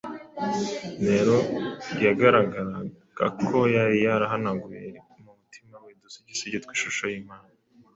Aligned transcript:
Nero 1.03 1.37
yagaragaraga 2.05 3.25
ko 3.47 3.57
yari 3.75 3.97
yarahanaguye 4.05 4.87
mu 5.23 5.29
mutima 5.39 5.75
we 5.83 5.89
udusigisigi 5.95 6.57
tw’ishusho 6.63 7.03
y’Imana 7.13 7.49